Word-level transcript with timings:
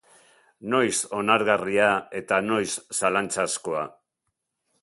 Noiz 0.73 0.95
onargarria 1.17 1.91
eta 2.21 2.41
noiz 2.49 2.73
zalantzazkoa? 3.03 3.85